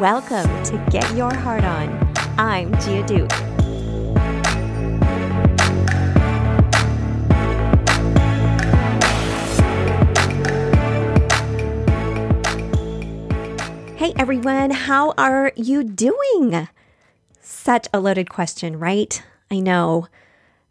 Welcome 0.00 0.62
to 0.62 0.86
Get 0.92 1.12
Your 1.16 1.34
Heart 1.34 1.64
On. 1.64 2.12
I'm 2.38 2.70
Gia 2.82 3.02
Duke. 3.04 3.32
Hey 13.96 14.14
everyone, 14.16 14.70
how 14.70 15.14
are 15.18 15.50
you 15.56 15.82
doing? 15.82 16.68
Such 17.40 17.88
a 17.92 17.98
loaded 17.98 18.30
question, 18.30 18.78
right? 18.78 19.20
I 19.50 19.58
know. 19.58 20.06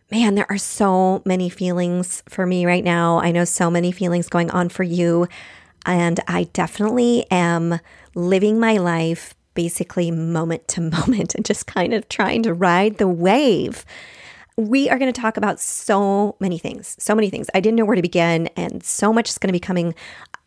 Man, 0.10 0.36
there 0.36 0.50
are 0.50 0.58
so 0.58 1.22
many 1.26 1.50
feelings 1.50 2.24
for 2.30 2.46
me 2.46 2.66
right 2.66 2.84
now. 2.84 3.20
I 3.20 3.34
know 3.34 3.44
so 3.44 3.70
many 3.70 3.92
feelings 3.92 4.30
going 4.30 4.50
on 4.52 4.70
for 4.70 4.84
you. 4.84 5.28
And 5.86 6.20
I 6.28 6.46
definitely 6.52 7.26
am 7.32 7.80
living 8.18 8.60
my 8.60 8.78
life 8.78 9.36
basically 9.54 10.12
moment 10.12 10.68
to 10.70 10.82
moment 10.98 11.36
and 11.36 11.46
just 11.46 11.68
kind 11.68 11.94
of 11.94 12.10
trying 12.10 12.44
to 12.44 12.54
ride 12.54 12.98
the 12.98 13.08
wave. 13.08 13.86
We 14.58 14.90
are 14.90 14.98
going 14.98 15.14
to 15.14 15.22
talk 15.22 15.38
about 15.38 15.60
so 15.60 16.36
many 16.40 16.58
things, 16.58 16.96
so 17.00 17.14
many 17.14 17.30
things. 17.30 17.48
I 17.54 17.60
didn't 17.60 17.78
know 17.78 17.86
where 17.86 17.96
to 17.96 18.02
begin, 18.02 18.48
and 18.56 18.84
so 18.84 19.14
much 19.14 19.30
is 19.30 19.38
going 19.38 19.50
to 19.50 19.54
be 19.54 19.60
coming 19.60 19.94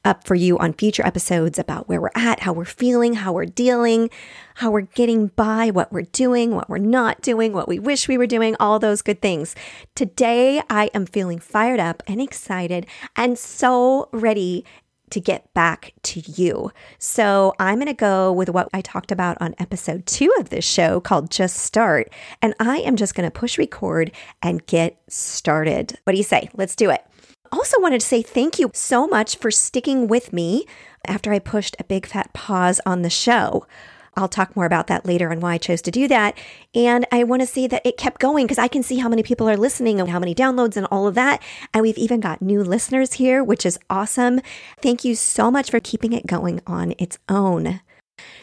up 0.05 0.27
for 0.27 0.35
you 0.35 0.59
on 0.59 0.73
future 0.73 1.07
episodes 1.07 1.59
about 1.59 1.89
where 1.89 2.01
we're 2.01 2.11
at, 2.15 2.41
how 2.41 2.53
we're 2.53 2.65
feeling, 2.65 3.15
how 3.15 3.33
we're 3.33 3.45
dealing, 3.45 4.09
how 4.55 4.71
we're 4.71 4.81
getting 4.81 5.29
by, 5.29 5.71
what 5.71 5.93
we're 5.93 6.03
doing, 6.03 6.55
what 6.55 6.69
we're 6.69 6.79
not 6.79 7.21
doing, 7.21 7.53
what 7.53 7.69
we 7.69 7.79
wish 7.79 8.09
we 8.09 8.17
were 8.17 8.27
doing, 8.27 8.57
all 8.59 8.79
those 8.79 9.03
good 9.03 9.21
things. 9.21 9.55
Today, 9.95 10.63
I 10.71 10.91
am 10.95 11.05
feeling 11.05 11.39
fired 11.39 11.81
up 11.81 12.03
and 12.07 12.21
excited 12.21 12.87
and 13.15 13.39
so 13.39 14.09
ready 14.13 14.65
to 15.11 15.21
get 15.21 15.53
back 15.55 15.93
to 16.03 16.21
you. 16.21 16.73
So 16.99 17.55
I'm 17.59 17.77
going 17.77 17.87
to 17.87 17.95
go 17.95 18.33
with 18.33 18.49
what 18.49 18.69
I 18.73 18.81
talked 18.81 19.13
about 19.13 19.37
on 19.41 19.55
episode 19.59 20.07
two 20.07 20.33
of 20.39 20.51
this 20.51 20.65
show 20.65 21.01
called 21.01 21.31
Just 21.31 21.57
Start. 21.57 22.13
And 22.41 22.55
I 22.61 22.79
am 22.79 22.97
just 22.97 23.15
going 23.15 23.31
to 23.31 23.39
push 23.39 23.59
record 23.59 24.13
and 24.43 24.65
get 24.67 25.01
started. 25.09 25.99
What 26.05 26.13
do 26.13 26.19
you 26.19 26.25
say? 26.25 26.49
Let's 26.55 26.77
do 26.77 26.91
it. 26.91 27.05
Also, 27.53 27.81
wanted 27.81 28.01
to 28.01 28.07
say 28.07 28.23
thank 28.23 28.59
you 28.59 28.71
so 28.75 29.09
much 29.09 29.37
for 29.37 29.51
sticking 29.51 30.07
with 30.07 30.33
me 30.33 30.67
after 31.07 31.33
I 31.33 31.41
pushed 31.41 31.75
a 31.79 31.85
big 31.85 32.07
fat 32.07 32.33
pause 32.33 32.81
on 32.87 33.03
the 33.03 33.11
show. 33.11 33.67
I'll 34.17 34.29
talk 34.29 34.57
more 34.57 34.67
about 34.67 34.87
that 34.89 35.07
later 35.07 35.29
and 35.29 35.41
why 35.41 35.55
I 35.55 35.59
chose 35.59 35.83
to 35.83 35.91
do 35.91 36.09
that. 36.09 36.37
And 36.75 37.07
I 37.13 37.25
want 37.25 37.43
to 37.43 37.47
say 37.47 37.67
that 37.67 37.85
it 37.85 37.97
kept 37.97 38.21
going 38.21 38.47
because 38.47 38.59
I 38.59 38.69
can 38.69 38.83
see 38.83 38.99
how 38.99 39.09
many 39.09 39.23
people 39.23 39.49
are 39.49 39.57
listening 39.57 40.01
and 40.01 40.11
how 40.11 40.19
many 40.19 40.35
downloads 40.35 40.77
and 40.77 40.87
all 40.91 41.07
of 41.07 41.15
that. 41.15 41.43
And 41.73 41.83
we've 41.83 41.99
even 41.99 42.21
got 42.21 42.43
new 42.43 42.63
listeners 42.63 43.15
here, 43.15 43.43
which 43.43 43.65
is 43.65 43.79
awesome. 43.89 44.41
Thank 44.83 45.05
you 45.05 45.15
so 45.15 45.51
much 45.51 45.71
for 45.71 45.81
keeping 45.81 46.13
it 46.13 46.27
going 46.27 46.61
on 46.67 46.95
its 46.99 47.19
own. 47.29 47.81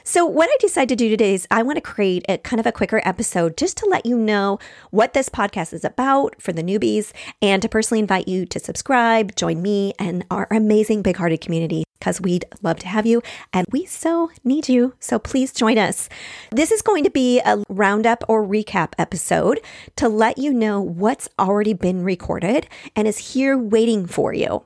So, 0.04 0.26
what 0.26 0.50
I 0.50 0.58
decided 0.60 0.90
to 0.90 0.96
do 0.96 1.10
today 1.10 1.34
is 1.34 1.48
I 1.52 1.64
want 1.64 1.78
to 1.78 1.82
create 1.82 2.26
a 2.28 2.38
kind 2.38 2.60
of 2.60 2.66
a 2.66 2.72
quicker 2.72 3.02
episode 3.04 3.58
just 3.58 3.78
to 3.78 3.86
let 3.86 4.06
you 4.06 4.18
know 4.18 4.58
what 4.90 5.14
this 5.14 5.30
podcast 5.30 5.74
is 5.74 5.84
about 5.84 6.42
for 6.42 6.52
the 6.52 6.64
newbies 6.64 7.12
and 7.42 7.62
to 7.62 7.70
personally 7.70 8.00
invite 8.00 8.28
you 8.28 8.46
to 8.48 8.60
subscribe, 8.60 9.36
join 9.36 9.62
me 9.62 9.94
and 10.00 10.26
our 10.32 10.48
amazing 10.50 11.02
big 11.02 11.18
hearted 11.18 11.42
community 11.42 11.84
because 12.00 12.22
we'd 12.22 12.46
love 12.62 12.80
to 12.80 12.88
have 12.88 13.06
you 13.06 13.22
and 13.54 13.68
we 13.72 13.86
so 13.86 14.32
need 14.44 14.70
you. 14.70 14.94
So, 15.00 15.20
please 15.20 15.52
join 15.52 15.78
us. 15.78 16.10
This 16.52 16.72
is 16.72 16.82
going 16.82 17.04
to 17.04 17.10
be 17.10 17.40
a 17.40 17.64
roundup 17.70 18.24
or 18.28 18.46
recap 18.46 18.94
episode 18.98 19.60
to 19.96 20.10
let 20.10 20.38
you 20.38 20.54
know 20.54 20.82
what's 20.82 21.30
already 21.40 21.74
been 21.74 22.04
recorded 22.04 22.68
and 22.96 23.08
is 23.08 23.34
here 23.34 23.58
waiting 23.58 24.06
for 24.06 24.34
you. 24.34 24.64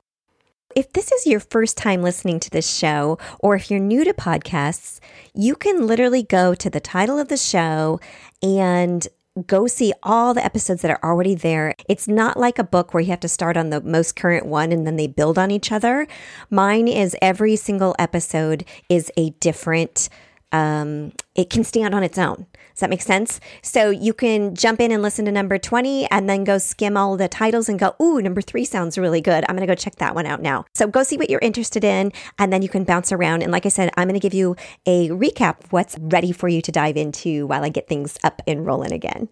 If 0.74 0.92
this 0.92 1.12
is 1.12 1.26
your 1.26 1.40
first 1.40 1.76
time 1.76 2.02
listening 2.02 2.40
to 2.40 2.50
this 2.50 2.72
show, 2.72 3.18
or 3.40 3.54
if 3.54 3.70
you're 3.70 3.80
new 3.80 4.04
to 4.04 4.14
podcasts, 4.14 5.00
you 5.34 5.54
can 5.54 5.86
literally 5.86 6.22
go 6.22 6.54
to 6.54 6.70
the 6.70 6.80
title 6.80 7.18
of 7.18 7.28
the 7.28 7.36
show 7.36 8.00
and 8.42 9.06
go 9.46 9.66
see 9.66 9.92
all 10.02 10.34
the 10.34 10.44
episodes 10.44 10.82
that 10.82 10.90
are 10.90 11.00
already 11.02 11.34
there. 11.34 11.74
It's 11.88 12.06
not 12.06 12.36
like 12.36 12.58
a 12.58 12.64
book 12.64 12.92
where 12.92 13.00
you 13.00 13.10
have 13.10 13.20
to 13.20 13.28
start 13.28 13.56
on 13.56 13.70
the 13.70 13.80
most 13.80 14.14
current 14.14 14.44
one 14.46 14.72
and 14.72 14.86
then 14.86 14.96
they 14.96 15.06
build 15.06 15.38
on 15.38 15.50
each 15.50 15.72
other. 15.72 16.06
Mine 16.50 16.86
is 16.86 17.16
every 17.22 17.56
single 17.56 17.96
episode 17.98 18.64
is 18.88 19.10
a 19.16 19.30
different 19.30 20.10
um, 20.52 21.12
it 21.34 21.50
can 21.50 21.64
stand 21.64 21.94
on 21.94 22.02
its 22.02 22.18
own. 22.18 22.46
Does 22.74 22.80
that 22.80 22.90
make 22.90 23.02
sense? 23.02 23.40
So 23.62 23.90
you 23.90 24.14
can 24.14 24.54
jump 24.54 24.80
in 24.80 24.92
and 24.92 25.02
listen 25.02 25.24
to 25.24 25.32
number 25.32 25.58
20 25.58 26.06
and 26.10 26.28
then 26.28 26.44
go 26.44 26.58
skim 26.58 26.96
all 26.96 27.16
the 27.16 27.28
titles 27.28 27.68
and 27.68 27.78
go, 27.78 27.94
ooh, 28.00 28.20
number 28.22 28.40
three 28.40 28.64
sounds 28.64 28.96
really 28.96 29.20
good. 29.20 29.44
I'm 29.48 29.56
going 29.56 29.66
to 29.66 29.70
go 29.70 29.74
check 29.74 29.96
that 29.96 30.14
one 30.14 30.26
out 30.26 30.40
now. 30.40 30.64
So 30.74 30.86
go 30.86 31.02
see 31.02 31.16
what 31.16 31.28
you're 31.28 31.40
interested 31.40 31.84
in 31.84 32.12
and 32.38 32.52
then 32.52 32.62
you 32.62 32.68
can 32.68 32.84
bounce 32.84 33.12
around. 33.12 33.42
And 33.42 33.52
like 33.52 33.66
I 33.66 33.70
said, 33.70 33.90
I'm 33.96 34.08
going 34.08 34.18
to 34.18 34.22
give 34.22 34.34
you 34.34 34.56
a 34.86 35.08
recap 35.08 35.64
of 35.64 35.72
what's 35.72 35.98
ready 35.98 36.32
for 36.32 36.48
you 36.48 36.62
to 36.62 36.72
dive 36.72 36.96
into 36.96 37.46
while 37.46 37.64
I 37.64 37.68
get 37.68 37.88
things 37.88 38.18
up 38.22 38.40
and 38.46 38.64
rolling 38.64 38.92
again. 38.92 39.28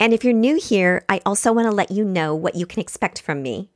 And 0.00 0.12
if 0.12 0.24
you're 0.24 0.32
new 0.32 0.58
here, 0.60 1.04
I 1.08 1.20
also 1.24 1.52
want 1.52 1.66
to 1.66 1.74
let 1.74 1.90
you 1.90 2.04
know 2.04 2.34
what 2.34 2.56
you 2.56 2.66
can 2.66 2.80
expect 2.80 3.20
from 3.20 3.42
me. 3.42 3.70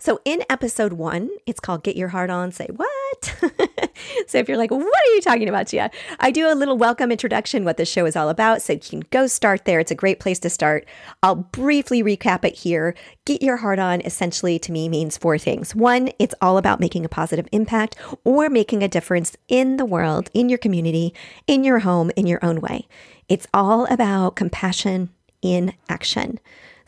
So 0.00 0.20
in 0.24 0.44
episode 0.48 0.92
one, 0.92 1.28
it's 1.44 1.58
called 1.58 1.82
Get 1.82 1.96
Your 1.96 2.08
Heart 2.08 2.30
On, 2.30 2.52
Say 2.52 2.68
What? 2.72 3.24
so 4.28 4.38
if 4.38 4.48
you're 4.48 4.56
like, 4.56 4.70
what 4.70 4.80
are 4.82 5.14
you 5.14 5.20
talking 5.20 5.48
about, 5.48 5.66
Gia? 5.66 5.90
I 6.20 6.30
do 6.30 6.48
a 6.48 6.54
little 6.54 6.78
welcome 6.78 7.10
introduction, 7.10 7.64
what 7.64 7.78
the 7.78 7.84
show 7.84 8.06
is 8.06 8.14
all 8.14 8.28
about. 8.28 8.62
So 8.62 8.74
you 8.74 8.78
can 8.78 9.00
go 9.10 9.26
start 9.26 9.64
there. 9.64 9.80
It's 9.80 9.90
a 9.90 9.96
great 9.96 10.20
place 10.20 10.38
to 10.40 10.50
start. 10.50 10.86
I'll 11.24 11.34
briefly 11.34 12.00
recap 12.04 12.44
it 12.44 12.54
here. 12.54 12.94
Get 13.24 13.42
Your 13.42 13.56
Heart 13.56 13.80
On 13.80 14.00
essentially 14.02 14.56
to 14.60 14.70
me 14.70 14.88
means 14.88 15.18
four 15.18 15.36
things. 15.36 15.74
One, 15.74 16.10
it's 16.20 16.34
all 16.40 16.58
about 16.58 16.78
making 16.78 17.04
a 17.04 17.08
positive 17.08 17.48
impact 17.50 17.96
or 18.22 18.48
making 18.48 18.84
a 18.84 18.88
difference 18.88 19.36
in 19.48 19.78
the 19.78 19.84
world, 19.84 20.30
in 20.32 20.48
your 20.48 20.58
community, 20.58 21.12
in 21.48 21.64
your 21.64 21.80
home, 21.80 22.12
in 22.14 22.28
your 22.28 22.38
own 22.44 22.60
way. 22.60 22.86
It's 23.28 23.48
all 23.52 23.84
about 23.86 24.36
compassion 24.36 25.10
in 25.42 25.74
action. 25.88 26.38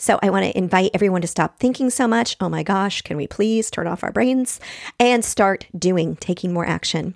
So 0.01 0.19
I 0.23 0.31
want 0.31 0.47
to 0.47 0.57
invite 0.57 0.93
everyone 0.95 1.21
to 1.21 1.27
stop 1.27 1.59
thinking 1.59 1.91
so 1.91 2.09
much. 2.09 2.35
Oh 2.41 2.49
my 2.49 2.63
gosh, 2.63 3.03
can 3.03 3.19
we 3.19 3.27
please 3.27 3.71
turn 3.71 3.87
off 3.87 4.03
our 4.03 4.11
brains 4.11 4.59
and 4.99 5.23
start 5.23 5.67
doing, 5.79 6.17
taking 6.17 6.55
more 6.55 6.65
action? 6.67 7.15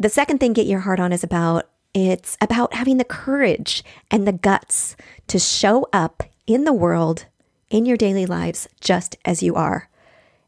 The 0.00 0.08
second 0.08 0.38
thing 0.38 0.54
Get 0.54 0.66
Your 0.66 0.80
Heart 0.80 0.98
On 0.98 1.12
is 1.12 1.22
about 1.22 1.68
it's 1.94 2.36
about 2.40 2.74
having 2.74 2.96
the 2.96 3.04
courage 3.04 3.84
and 4.10 4.26
the 4.26 4.32
guts 4.32 4.96
to 5.28 5.38
show 5.38 5.86
up 5.92 6.24
in 6.48 6.64
the 6.64 6.72
world, 6.72 7.26
in 7.70 7.86
your 7.86 7.96
daily 7.96 8.26
lives, 8.26 8.66
just 8.80 9.16
as 9.24 9.40
you 9.40 9.54
are. 9.54 9.88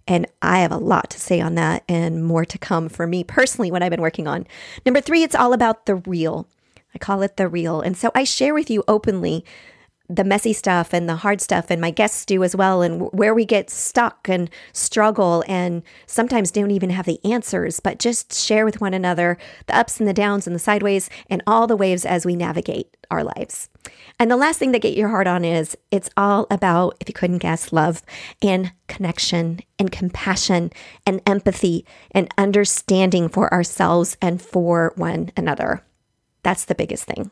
And 0.08 0.26
I 0.42 0.58
have 0.58 0.72
a 0.72 0.78
lot 0.78 1.10
to 1.10 1.20
say 1.20 1.40
on 1.40 1.54
that 1.54 1.84
and 1.88 2.24
more 2.24 2.44
to 2.44 2.58
come 2.58 2.88
for 2.88 3.06
me 3.06 3.22
personally, 3.22 3.70
what 3.70 3.84
I've 3.84 3.90
been 3.90 4.02
working 4.02 4.26
on. 4.26 4.48
Number 4.84 5.00
three, 5.00 5.22
it's 5.22 5.36
all 5.36 5.52
about 5.52 5.86
the 5.86 5.94
real. 5.94 6.48
I 6.92 6.98
call 6.98 7.22
it 7.22 7.36
the 7.36 7.46
real. 7.46 7.80
And 7.80 7.96
so 7.96 8.10
I 8.16 8.24
share 8.24 8.52
with 8.52 8.68
you 8.68 8.82
openly 8.88 9.44
the 10.08 10.24
messy 10.24 10.52
stuff 10.52 10.92
and 10.92 11.08
the 11.08 11.16
hard 11.16 11.40
stuff, 11.40 11.66
and 11.70 11.80
my 11.80 11.90
guests 11.90 12.24
do 12.24 12.44
as 12.44 12.54
well, 12.54 12.82
and 12.82 13.10
where 13.12 13.34
we 13.34 13.44
get 13.44 13.70
stuck 13.70 14.28
and 14.28 14.48
struggle, 14.72 15.44
and 15.48 15.82
sometimes 16.06 16.50
don't 16.50 16.70
even 16.70 16.90
have 16.90 17.06
the 17.06 17.20
answers, 17.24 17.80
but 17.80 17.98
just 17.98 18.32
share 18.32 18.64
with 18.64 18.80
one 18.80 18.94
another 18.94 19.36
the 19.66 19.76
ups 19.76 19.98
and 19.98 20.08
the 20.08 20.14
downs 20.14 20.46
and 20.46 20.54
the 20.54 20.60
sideways 20.60 21.10
and 21.28 21.42
all 21.46 21.66
the 21.66 21.76
waves 21.76 22.04
as 22.04 22.24
we 22.24 22.36
navigate 22.36 22.96
our 23.10 23.24
lives. 23.24 23.68
And 24.18 24.30
the 24.30 24.36
last 24.36 24.58
thing 24.58 24.72
to 24.72 24.78
get 24.78 24.96
your 24.96 25.08
heart 25.08 25.26
on 25.26 25.44
is 25.44 25.76
it's 25.90 26.10
all 26.16 26.46
about, 26.50 26.96
if 27.00 27.08
you 27.08 27.14
couldn't 27.14 27.38
guess, 27.38 27.72
love 27.72 28.02
and 28.42 28.72
connection 28.88 29.60
and 29.78 29.92
compassion 29.92 30.72
and 31.04 31.20
empathy 31.26 31.84
and 32.10 32.32
understanding 32.38 33.28
for 33.28 33.52
ourselves 33.52 34.16
and 34.22 34.40
for 34.40 34.92
one 34.96 35.30
another. 35.36 35.84
That's 36.42 36.64
the 36.64 36.74
biggest 36.74 37.04
thing. 37.04 37.30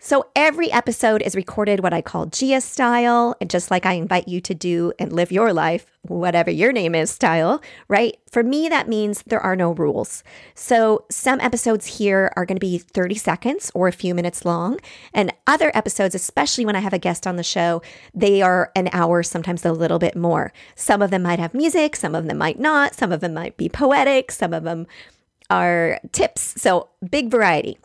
So 0.00 0.26
every 0.36 0.70
episode 0.70 1.22
is 1.22 1.34
recorded 1.34 1.80
what 1.80 1.92
I 1.92 2.02
call 2.02 2.26
Gia 2.26 2.60
style, 2.60 3.34
and 3.40 3.50
just 3.50 3.68
like 3.68 3.84
I 3.84 3.94
invite 3.94 4.28
you 4.28 4.40
to 4.42 4.54
do 4.54 4.92
and 4.96 5.12
live 5.12 5.32
your 5.32 5.52
life, 5.52 5.86
whatever 6.02 6.52
your 6.52 6.70
name 6.70 6.94
is 6.94 7.10
style, 7.10 7.60
right? 7.88 8.16
For 8.30 8.44
me, 8.44 8.68
that 8.68 8.88
means 8.88 9.24
there 9.26 9.40
are 9.40 9.56
no 9.56 9.72
rules. 9.72 10.22
So 10.54 11.04
some 11.10 11.40
episodes 11.40 11.98
here 11.98 12.32
are 12.36 12.46
going 12.46 12.54
to 12.54 12.64
be 12.64 12.78
30 12.78 13.16
seconds 13.16 13.72
or 13.74 13.88
a 13.88 13.92
few 13.92 14.14
minutes 14.14 14.44
long, 14.44 14.78
and 15.12 15.34
other 15.48 15.72
episodes, 15.74 16.14
especially 16.14 16.64
when 16.64 16.76
I 16.76 16.80
have 16.80 16.92
a 16.92 16.98
guest 17.00 17.26
on 17.26 17.34
the 17.34 17.42
show, 17.42 17.82
they 18.14 18.40
are 18.40 18.70
an 18.76 18.90
hour, 18.92 19.24
sometimes 19.24 19.64
a 19.64 19.72
little 19.72 19.98
bit 19.98 20.14
more. 20.14 20.52
Some 20.76 21.02
of 21.02 21.10
them 21.10 21.24
might 21.24 21.40
have 21.40 21.54
music, 21.54 21.96
some 21.96 22.14
of 22.14 22.28
them 22.28 22.38
might 22.38 22.60
not, 22.60 22.94
some 22.94 23.10
of 23.10 23.18
them 23.18 23.34
might 23.34 23.56
be 23.56 23.68
poetic, 23.68 24.30
some 24.30 24.54
of 24.54 24.62
them 24.62 24.86
are 25.50 25.98
tips. 26.12 26.54
So 26.60 26.90
big 27.10 27.32
variety. 27.32 27.78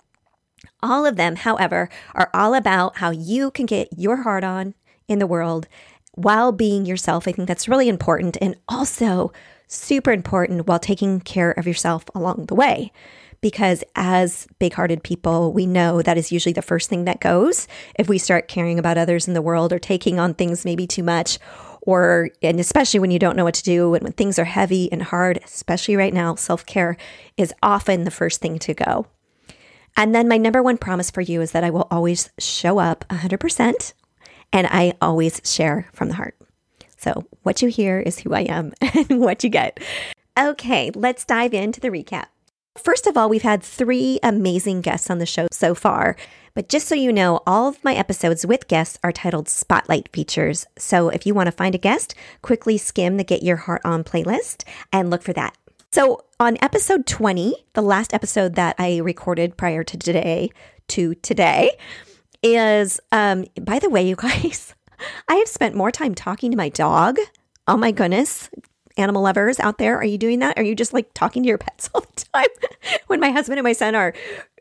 All 0.84 1.06
of 1.06 1.16
them, 1.16 1.38
however, 1.38 1.90
are 2.14 2.30
all 2.34 2.54
about 2.54 2.98
how 2.98 3.10
you 3.10 3.52
can 3.52 3.66
get 3.66 3.88
your 3.98 4.24
heart 4.24 4.44
on 4.44 4.74
in 5.08 5.20
the 5.20 5.26
world 5.26 5.70
while 6.16 6.52
being 6.52 6.86
yourself. 6.86 7.26
I 7.26 7.32
think 7.32 7.48
that's 7.48 7.70
really 7.70 7.88
important 7.88 8.38
and 8.42 8.58
also 8.68 9.32
super 9.68 10.12
important 10.12 10.68
while 10.68 10.80
taking 10.80 11.22
care 11.22 11.52
of 11.52 11.66
yourself 11.66 12.04
along 12.14 12.48
the 12.48 12.56
way. 12.56 12.92
Because 13.40 13.84
as 13.96 14.46
big 14.60 14.74
hearted 14.74 15.04
people, 15.04 15.54
we 15.54 15.66
know 15.66 16.02
that 16.02 16.18
is 16.18 16.32
usually 16.32 16.54
the 16.54 16.62
first 16.62 16.90
thing 16.90 17.06
that 17.06 17.22
goes 17.22 17.68
if 17.98 18.10
we 18.10 18.18
start 18.18 18.50
caring 18.50 18.78
about 18.78 18.98
others 18.98 19.28
in 19.28 19.34
the 19.34 19.42
world 19.42 19.72
or 19.72 19.80
taking 19.80 20.20
on 20.20 20.34
things 20.34 20.66
maybe 20.66 20.86
too 20.86 21.04
much 21.04 21.40
or 21.82 22.30
and 22.42 22.60
especially 22.60 23.00
when 23.00 23.12
you 23.12 23.20
don't 23.20 23.36
know 23.36 23.44
what 23.44 23.54
to 23.56 23.64
do 23.64 23.94
and 23.94 24.04
when 24.04 24.14
things 24.14 24.40
are 24.40 24.46
heavy 24.46 24.90
and 24.92 25.04
hard 25.04 25.40
especially 25.44 25.98
right 25.98 26.14
now 26.14 26.36
self-care 26.36 26.96
is 27.36 27.54
often 27.62 28.06
the 28.06 28.12
first 28.12 28.40
thing 28.40 28.58
to 28.58 28.74
go 28.74 29.06
And 29.96 30.14
then 30.14 30.28
my 30.28 30.38
number 30.38 30.64
one 30.64 30.78
promise 30.78 31.12
for 31.12 31.22
you 31.22 31.42
is 31.42 31.52
that 31.52 31.64
I 31.64 31.70
will 31.70 31.88
always 31.92 32.30
show 32.40 32.80
up 32.80 33.06
100% 33.10 33.94
and 34.52 34.68
I 34.68 34.94
always 35.02 35.42
share 35.44 35.88
from 35.94 36.10
the 36.10 36.16
heart. 36.16 36.36
So, 36.98 37.26
what 37.42 37.62
you 37.62 37.68
hear 37.68 38.00
is 38.00 38.20
who 38.20 38.34
I 38.34 38.42
am 38.42 38.72
and 38.82 39.20
what 39.20 39.44
you 39.44 39.50
get. 39.50 39.80
Okay, 40.40 40.90
let's 40.96 41.26
dive 41.26 41.54
into 41.54 41.82
the 41.82 41.90
recap. 41.90 42.28
First 42.78 43.06
of 43.06 43.18
all, 43.18 43.30
we've 43.30 43.44
had 43.44 43.62
three 43.62 44.20
amazing 44.24 44.82
guests 44.82 45.10
on 45.10 45.20
the 45.20 45.26
show 45.26 45.48
so 45.52 45.76
far. 45.76 46.16
But 46.56 46.70
just 46.70 46.88
so 46.88 46.96
you 46.96 47.12
know, 47.12 47.42
all 47.46 47.68
of 47.68 47.84
my 47.84 47.96
episodes 47.96 48.46
with 48.46 48.68
guests 48.68 49.00
are 49.04 49.12
titled 49.12 49.50
Spotlight 49.50 50.10
Features. 50.14 50.66
So 50.78 51.10
if 51.10 51.26
you 51.26 51.34
want 51.34 51.48
to 51.48 51.52
find 51.52 51.76
a 51.76 51.80
guest, 51.80 52.16
quickly 52.42 52.78
skim 52.78 53.18
the 53.18 53.24
Get 53.24 53.44
Your 53.44 53.58
Heart 53.58 53.82
On 53.84 54.04
playlist 54.04 54.64
and 54.92 55.10
look 55.10 55.24
for 55.24 55.34
that. 55.34 55.56
So 55.94 56.26
on 56.40 56.58
episode 56.60 57.06
20, 57.06 57.54
the 57.74 57.84
last 57.84 58.16
episode 58.16 58.56
that 58.56 58.76
I 58.80 58.98
recorded 58.98 59.56
prior 59.58 59.84
to 59.84 59.96
today, 59.96 60.50
to 60.88 61.14
today, 61.14 61.78
is 62.42 63.00
um 63.12 63.46
by 63.62 63.78
the 63.78 63.92
way, 63.92 64.08
you 64.08 64.16
guys, 64.18 64.74
I 65.28 65.36
have 65.36 65.48
spent 65.48 65.76
more 65.76 65.92
time 65.92 66.16
talking 66.16 66.50
to 66.50 66.58
my 66.58 66.70
dog. 66.70 67.20
Oh 67.68 67.78
my 67.78 67.92
goodness 67.92 68.50
animal 68.98 69.24
lovers 69.24 69.60
out 69.60 69.78
there, 69.78 69.98
are 69.98 70.06
you 70.06 70.18
doing 70.18 70.40
that? 70.40 70.58
Are 70.58 70.64
you 70.64 70.76
just 70.76 70.94
like 70.94 71.14
talking 71.14 71.44
to 71.44 71.50
your 71.50 71.58
pets 71.58 71.90
all 71.96 72.02
the 72.02 72.26
time? 72.34 72.48
when 73.08 73.20
my 73.20 73.32
husband 73.32 73.60
and 73.60 73.64
my 73.64 73.74
son 73.74 73.96
are 73.96 74.14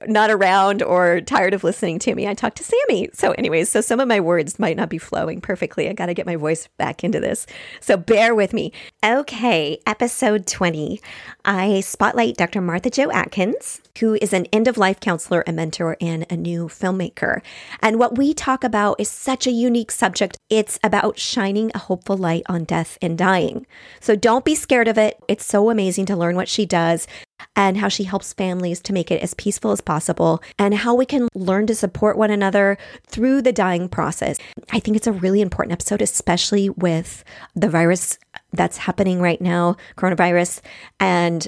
not 0.06 0.30
around 0.30 0.82
or 0.82 1.20
tired 1.20 1.54
of 1.54 1.64
listening 1.64 1.98
to 2.00 2.14
me, 2.14 2.26
I 2.26 2.34
talk 2.34 2.54
to 2.56 2.64
Sammy. 2.64 3.08
So, 3.12 3.32
anyways, 3.32 3.68
so 3.68 3.80
some 3.80 4.00
of 4.00 4.08
my 4.08 4.20
words 4.20 4.58
might 4.58 4.76
not 4.76 4.88
be 4.88 4.98
flowing 4.98 5.40
perfectly. 5.40 5.88
I 5.88 5.92
got 5.92 6.06
to 6.06 6.14
get 6.14 6.26
my 6.26 6.36
voice 6.36 6.68
back 6.78 7.04
into 7.04 7.20
this. 7.20 7.46
So, 7.80 7.96
bear 7.96 8.34
with 8.34 8.52
me. 8.52 8.72
Okay, 9.04 9.78
episode 9.86 10.46
20. 10.46 11.00
I 11.44 11.80
spotlight 11.80 12.36
Dr. 12.36 12.60
Martha 12.60 12.90
Jo 12.90 13.10
Atkins, 13.10 13.80
who 13.98 14.14
is 14.20 14.32
an 14.32 14.46
end 14.46 14.68
of 14.68 14.78
life 14.78 15.00
counselor, 15.00 15.44
a 15.46 15.52
mentor, 15.52 15.96
and 16.00 16.26
a 16.30 16.36
new 16.36 16.68
filmmaker. 16.68 17.42
And 17.80 17.98
what 17.98 18.16
we 18.16 18.34
talk 18.34 18.64
about 18.64 19.00
is 19.00 19.08
such 19.08 19.46
a 19.46 19.52
unique 19.52 19.90
subject. 19.90 20.36
It's 20.50 20.78
about 20.82 21.18
shining 21.18 21.70
a 21.74 21.78
hopeful 21.78 22.16
light 22.16 22.44
on 22.48 22.64
death 22.64 22.98
and 23.02 23.18
dying. 23.18 23.66
So, 24.00 24.16
don't 24.16 24.44
be 24.44 24.54
scared 24.54 24.88
of 24.88 24.98
it. 24.98 25.18
It's 25.28 25.46
so 25.46 25.70
amazing 25.70 26.06
to 26.06 26.16
learn 26.16 26.36
what 26.36 26.48
she 26.48 26.66
does 26.66 27.06
and 27.56 27.76
how 27.76 27.88
she 27.88 28.04
helps 28.04 28.32
families 28.32 28.80
to 28.80 28.92
make 28.92 29.10
it 29.10 29.22
as 29.22 29.34
peaceful 29.34 29.70
as 29.70 29.80
possible 29.80 30.42
and 30.58 30.74
how 30.74 30.94
we 30.94 31.06
can 31.06 31.28
learn 31.34 31.66
to 31.66 31.74
support 31.74 32.16
one 32.16 32.30
another 32.30 32.78
through 33.06 33.42
the 33.42 33.52
dying 33.52 33.88
process. 33.88 34.38
I 34.72 34.80
think 34.80 34.96
it's 34.96 35.06
a 35.06 35.12
really 35.12 35.40
important 35.40 35.72
episode, 35.72 36.02
especially 36.02 36.70
with 36.70 37.24
the 37.54 37.68
virus 37.68 38.18
that's 38.52 38.78
happening 38.78 39.20
right 39.20 39.40
now, 39.40 39.76
coronavirus, 39.96 40.60
and 41.00 41.46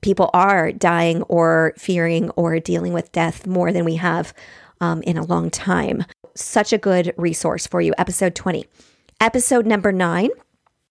people 0.00 0.30
are 0.34 0.72
dying 0.72 1.22
or 1.22 1.74
fearing 1.76 2.30
or 2.30 2.60
dealing 2.60 2.92
with 2.92 3.12
death 3.12 3.46
more 3.46 3.72
than 3.72 3.84
we 3.84 3.96
have 3.96 4.32
um, 4.80 5.02
in 5.02 5.16
a 5.16 5.24
long 5.24 5.50
time. 5.50 6.04
Such 6.34 6.72
a 6.72 6.78
good 6.78 7.14
resource 7.16 7.66
for 7.66 7.80
you. 7.80 7.94
Episode 7.98 8.34
20. 8.34 8.66
Episode 9.20 9.66
number 9.66 9.92
nine 9.92 10.28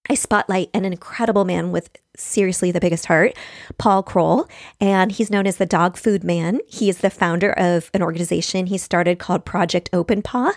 I 0.10 0.14
spotlight 0.14 0.70
an 0.74 0.86
incredible 0.86 1.46
man 1.46 1.72
with 1.72 1.90
seriously 2.16 2.72
the 2.72 2.80
biggest 2.80 3.08
heart, 3.08 3.36
Paul 3.78 4.04
Kroll, 4.04 4.48
and 4.80 5.12
he's 5.12 5.32
known 5.32 5.48
as 5.48 5.58
the 5.58 5.66
Dog 5.66 5.98
Food 5.98 6.24
Man. 6.24 6.60
He 6.68 6.90
is 6.90 7.00
the 7.00 7.10
founder 7.10 7.52
of 7.52 7.90
an 7.94 8.02
organization 8.02 8.68
he 8.68 8.78
started 8.78 9.20
called 9.20 9.46
Project 9.46 9.90
Open 9.92 10.22
Paw. 10.22 10.54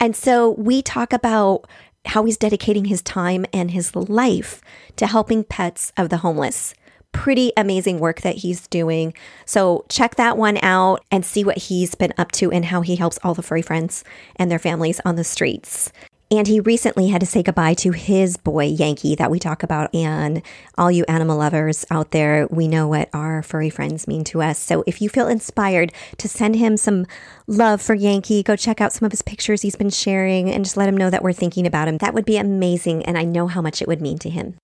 And 0.00 0.16
so 0.16 0.50
we 0.50 0.82
talk 0.82 1.12
about 1.12 1.68
how 2.06 2.24
he's 2.24 2.36
dedicating 2.36 2.86
his 2.86 3.02
time 3.02 3.44
and 3.52 3.70
his 3.70 3.94
life 3.94 4.62
to 4.96 5.06
helping 5.06 5.44
pets 5.44 5.92
of 5.96 6.08
the 6.08 6.18
homeless. 6.18 6.74
Pretty 7.12 7.52
amazing 7.56 7.98
work 8.00 8.20
that 8.22 8.36
he's 8.36 8.66
doing. 8.68 9.14
So 9.44 9.84
check 9.88 10.16
that 10.16 10.36
one 10.38 10.58
out 10.62 11.04
and 11.10 11.24
see 11.24 11.44
what 11.44 11.58
he's 11.58 11.94
been 11.94 12.12
up 12.16 12.32
to 12.32 12.50
and 12.50 12.66
how 12.66 12.82
he 12.82 12.96
helps 12.96 13.18
all 13.22 13.34
the 13.34 13.42
furry 13.42 13.62
friends 13.62 14.04
and 14.36 14.50
their 14.50 14.58
families 14.58 15.00
on 15.04 15.16
the 15.16 15.24
streets. 15.24 15.90
And 16.30 16.46
he 16.46 16.60
recently 16.60 17.08
had 17.08 17.20
to 17.20 17.26
say 17.26 17.42
goodbye 17.42 17.72
to 17.74 17.92
his 17.92 18.36
boy, 18.36 18.64
Yankee, 18.64 19.14
that 19.14 19.30
we 19.30 19.38
talk 19.38 19.62
about. 19.62 19.94
And 19.94 20.42
all 20.76 20.90
you 20.90 21.06
animal 21.08 21.38
lovers 21.38 21.86
out 21.90 22.10
there, 22.10 22.46
we 22.50 22.68
know 22.68 22.86
what 22.86 23.08
our 23.14 23.42
furry 23.42 23.70
friends 23.70 24.06
mean 24.06 24.24
to 24.24 24.42
us. 24.42 24.58
So 24.58 24.84
if 24.86 25.00
you 25.00 25.08
feel 25.08 25.26
inspired 25.26 25.90
to 26.18 26.28
send 26.28 26.56
him 26.56 26.76
some 26.76 27.06
love 27.46 27.80
for 27.80 27.94
Yankee, 27.94 28.42
go 28.42 28.56
check 28.56 28.82
out 28.82 28.92
some 28.92 29.06
of 29.06 29.12
his 29.12 29.22
pictures 29.22 29.62
he's 29.62 29.76
been 29.76 29.88
sharing 29.88 30.50
and 30.50 30.64
just 30.64 30.76
let 30.76 30.88
him 30.88 30.98
know 30.98 31.08
that 31.08 31.22
we're 31.22 31.32
thinking 31.32 31.66
about 31.66 31.88
him. 31.88 31.96
That 31.98 32.12
would 32.12 32.26
be 32.26 32.36
amazing. 32.36 33.06
And 33.06 33.16
I 33.16 33.24
know 33.24 33.46
how 33.46 33.62
much 33.62 33.80
it 33.80 33.88
would 33.88 34.02
mean 34.02 34.18
to 34.18 34.28
him. 34.28 34.58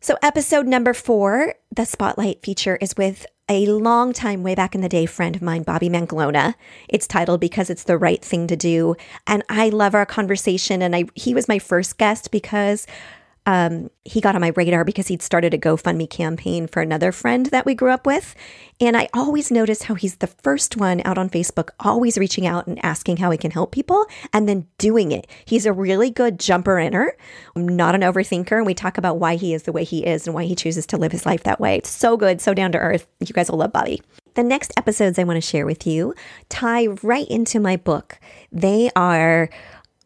So, 0.00 0.18
episode 0.22 0.66
number 0.66 0.92
four, 0.92 1.54
the 1.74 1.86
spotlight 1.86 2.42
feature 2.42 2.76
is 2.76 2.94
with 2.94 3.24
a 3.48 3.66
long 3.66 4.12
time, 4.12 4.42
way 4.42 4.54
back 4.54 4.74
in 4.74 4.80
the 4.80 4.88
day, 4.88 5.06
friend 5.06 5.36
of 5.36 5.42
mine, 5.42 5.62
Bobby 5.62 5.88
Manglona. 5.88 6.54
It's 6.88 7.06
titled 7.06 7.40
because 7.40 7.68
it's 7.68 7.84
the 7.84 7.98
right 7.98 8.22
thing 8.24 8.46
to 8.46 8.56
do. 8.56 8.96
And 9.26 9.42
I 9.48 9.68
love 9.68 9.94
our 9.94 10.06
conversation. 10.06 10.80
And 10.80 10.96
I, 10.96 11.04
he 11.14 11.34
was 11.34 11.48
my 11.48 11.58
first 11.58 11.98
guest 11.98 12.30
because 12.30 12.86
um, 13.46 13.90
he 14.04 14.20
got 14.20 14.34
on 14.34 14.40
my 14.40 14.52
radar 14.56 14.84
because 14.84 15.08
he'd 15.08 15.22
started 15.22 15.52
a 15.52 15.58
GoFundMe 15.58 16.08
campaign 16.08 16.66
for 16.66 16.80
another 16.80 17.12
friend 17.12 17.46
that 17.46 17.66
we 17.66 17.74
grew 17.74 17.90
up 17.90 18.06
with. 18.06 18.34
And 18.80 18.96
I 18.96 19.08
always 19.12 19.50
notice 19.50 19.82
how 19.82 19.94
he's 19.94 20.16
the 20.16 20.26
first 20.26 20.76
one 20.76 21.02
out 21.04 21.18
on 21.18 21.28
Facebook, 21.28 21.70
always 21.80 22.16
reaching 22.16 22.46
out 22.46 22.66
and 22.66 22.82
asking 22.84 23.18
how 23.18 23.30
he 23.30 23.38
can 23.38 23.50
help 23.50 23.70
people 23.70 24.06
and 24.32 24.48
then 24.48 24.66
doing 24.78 25.12
it. 25.12 25.26
He's 25.44 25.66
a 25.66 25.72
really 25.72 26.10
good 26.10 26.40
jumper 26.40 26.78
inner, 26.78 27.16
not 27.54 27.94
an 27.94 28.00
overthinker. 28.00 28.56
And 28.56 28.66
we 28.66 28.74
talk 28.74 28.98
about 28.98 29.18
why 29.18 29.36
he 29.36 29.52
is 29.52 29.64
the 29.64 29.72
way 29.72 29.84
he 29.84 30.06
is 30.06 30.26
and 30.26 30.34
why 30.34 30.44
he 30.44 30.54
chooses 30.54 30.86
to 30.86 30.96
live 30.96 31.12
his 31.12 31.26
life 31.26 31.42
that 31.44 31.60
way. 31.60 31.76
It's 31.76 31.90
so 31.90 32.16
good, 32.16 32.40
so 32.40 32.54
down 32.54 32.72
to 32.72 32.78
earth. 32.78 33.06
You 33.20 33.34
guys 33.34 33.50
will 33.50 33.58
love 33.58 33.72
Bobby. 33.72 34.02
The 34.34 34.42
next 34.42 34.72
episodes 34.76 35.18
I 35.18 35.24
want 35.24 35.36
to 35.36 35.48
share 35.48 35.66
with 35.66 35.86
you 35.86 36.14
tie 36.48 36.86
right 37.02 37.28
into 37.28 37.60
my 37.60 37.76
book. 37.76 38.18
They 38.50 38.90
are 38.96 39.48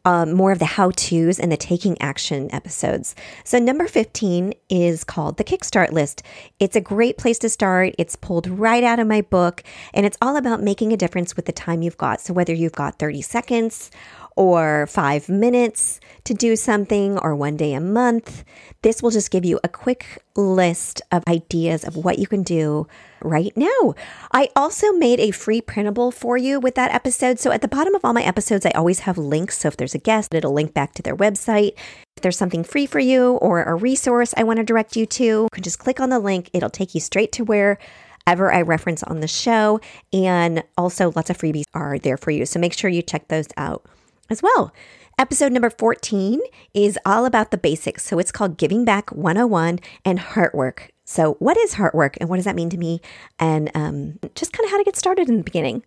um, 0.05 0.33
more 0.33 0.53
of 0.53 0.59
the 0.59 0.65
how 0.65 0.91
to's 0.91 1.39
and 1.39 1.51
the 1.51 1.57
taking 1.57 2.01
action 2.01 2.53
episodes. 2.53 3.15
So, 3.45 3.59
number 3.59 3.87
15 3.87 4.55
is 4.69 5.05
called 5.05 5.37
the 5.37 5.45
Kickstart 5.45 5.93
List. 5.93 6.23
It's 6.59 6.77
a 6.77 6.81
great 6.81 7.19
place 7.19 7.39
to 7.41 7.49
start. 7.49 7.95
It's 7.99 8.17
pulled 8.17 8.47
right 8.47 8.85
out 8.85 8.99
of 8.99 9.07
my 9.07 9.21
book, 9.23 9.63
and 9.93 10.07
it's 10.07 10.19
all 10.23 10.37
about 10.37 10.63
making 10.63 10.93
a 10.93 10.97
difference 10.97 11.37
with 11.37 11.47
the 11.47 11.53
time 11.53 11.83
you've 11.83 11.97
got. 11.97 12.21
So, 12.21 12.33
whether 12.33 12.53
you've 12.53 12.73
got 12.73 12.99
30 12.99 13.23
seconds 13.23 13.91
or 14.39 14.87
five 14.87 15.29
minutes 15.29 15.99
to 16.23 16.33
do 16.33 16.55
something 16.55 17.19
or 17.19 17.35
one 17.35 17.57
day 17.57 17.75
a 17.75 17.81
month, 17.81 18.45
this 18.83 19.03
will 19.03 19.11
just 19.11 19.33
give 19.33 19.45
you 19.45 19.59
a 19.65 19.69
quick 19.69 20.23
list 20.37 21.03
of 21.11 21.25
ideas 21.27 21.83
of 21.83 21.97
what 21.97 22.21
you 22.21 22.27
can 22.29 22.45
do 22.45 22.87
right 23.21 23.53
now. 23.57 23.95
I 24.31 24.49
also 24.55 24.93
made 24.93 25.19
a 25.19 25.33
free 25.33 25.61
printable 25.61 26.13
for 26.13 26.37
you 26.37 26.61
with 26.61 26.77
that 26.77 26.95
episode. 26.95 27.41
So 27.41 27.51
at 27.51 27.63
the 27.63 27.69
bottom 27.69 27.97
of 27.97 28.05
all 28.05 28.13
my 28.13 28.23
episodes, 28.23 28.65
I 28.65 28.71
always 28.71 29.01
have 29.01 29.19
links. 29.19 29.59
So 29.59 29.67
if 29.67 29.77
there's 29.77 29.97
a 29.97 29.99
guest, 29.99 30.33
it'll 30.33 30.53
link 30.53 30.73
back 30.73 30.95
to 30.95 31.03
their 31.03 31.17
website. 31.17 31.73
If 32.17 32.23
there's 32.23 32.39
something 32.39 32.63
free 32.63 32.87
for 32.87 33.01
you 33.01 33.33
or 33.43 33.65
a 33.65 33.75
resource 33.75 34.35
I 34.37 34.45
want 34.45 34.59
to 34.59 34.65
direct 34.65 34.95
you 34.95 35.05
to, 35.05 35.25
you 35.25 35.49
can 35.51 35.65
just 35.65 35.81
click 35.81 35.99
on 35.99 36.11
the 36.11 36.21
link. 36.21 36.49
It'll 36.53 36.71
take 36.71 36.95
you 36.95 37.01
straight 37.01 37.33
to 37.33 37.45
where 37.45 37.79
ever 38.25 38.53
I 38.53 38.63
reference 38.63 39.03
on 39.03 39.19
the 39.19 39.27
show. 39.27 39.81
And 40.13 40.63
also, 40.77 41.11
lots 41.17 41.29
of 41.29 41.39
freebies 41.39 41.65
are 41.75 41.99
there 41.99 42.17
for 42.17 42.31
you. 42.31 42.47
So 42.47 42.61
make 42.61 42.75
sure 42.75 42.89
you 42.89 43.03
check 43.03 43.27
those 43.27 43.49
out 43.57 43.85
as 44.29 44.43
well. 44.43 44.73
Episode 45.19 45.53
number 45.53 45.71
14 45.71 46.41
is 46.75 46.99
all 47.05 47.25
about 47.25 47.51
the 47.51 47.59
basics. 47.59 48.05
So 48.05 48.19
it's 48.19 48.31
called 48.31 48.57
Giving 48.57 48.85
Back 48.85 49.11
101 49.11 49.81
and 50.05 50.19
Heart 50.21 50.55
Work. 50.55 50.93
So, 51.11 51.37
what 51.39 51.57
is 51.57 51.73
heart 51.73 51.95
work 51.95 52.19
and 52.21 52.29
what 52.29 52.37
does 52.37 52.45
that 52.45 52.55
mean 52.55 52.69
to 52.69 52.77
me? 52.77 53.01
And 53.39 53.71
um, 53.75 54.19
just 54.35 54.53
kind 54.53 54.67
of 54.67 54.71
how 54.71 54.77
to 54.77 54.85
get 54.85 54.95
started 54.95 55.27
in 55.27 55.39
the 55.39 55.43
beginning. 55.43 55.83